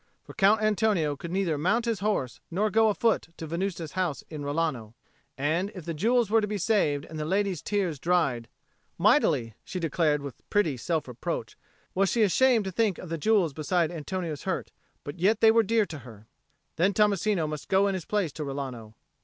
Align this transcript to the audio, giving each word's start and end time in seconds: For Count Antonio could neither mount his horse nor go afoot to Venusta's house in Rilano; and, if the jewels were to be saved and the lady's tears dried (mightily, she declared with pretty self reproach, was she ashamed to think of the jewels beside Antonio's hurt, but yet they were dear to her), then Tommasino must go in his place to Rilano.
For 0.23 0.33
Count 0.33 0.63
Antonio 0.63 1.15
could 1.15 1.29
neither 1.31 1.59
mount 1.59 1.85
his 1.85 1.99
horse 1.99 2.39
nor 2.49 2.71
go 2.71 2.89
afoot 2.89 3.27
to 3.37 3.45
Venusta's 3.45 3.91
house 3.91 4.23
in 4.31 4.41
Rilano; 4.41 4.95
and, 5.37 5.71
if 5.75 5.85
the 5.85 5.93
jewels 5.93 6.27
were 6.31 6.41
to 6.41 6.47
be 6.47 6.57
saved 6.57 7.05
and 7.05 7.19
the 7.19 7.23
lady's 7.23 7.61
tears 7.61 7.99
dried 7.99 8.47
(mightily, 8.97 9.53
she 9.63 9.79
declared 9.79 10.23
with 10.23 10.41
pretty 10.49 10.75
self 10.75 11.07
reproach, 11.07 11.55
was 11.93 12.09
she 12.09 12.23
ashamed 12.23 12.65
to 12.65 12.71
think 12.71 12.97
of 12.97 13.09
the 13.09 13.19
jewels 13.19 13.53
beside 13.53 13.91
Antonio's 13.91 14.41
hurt, 14.45 14.71
but 15.03 15.19
yet 15.19 15.39
they 15.39 15.51
were 15.51 15.61
dear 15.61 15.85
to 15.85 15.99
her), 15.99 16.25
then 16.77 16.95
Tommasino 16.95 17.45
must 17.47 17.67
go 17.69 17.87
in 17.87 17.93
his 17.93 18.05
place 18.05 18.31
to 18.31 18.43
Rilano. 18.43 18.95